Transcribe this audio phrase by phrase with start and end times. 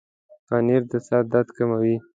[0.47, 1.95] پنېر د سر درد کموي.